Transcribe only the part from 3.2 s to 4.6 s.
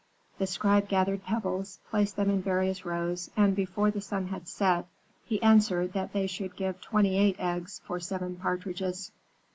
and before the sun had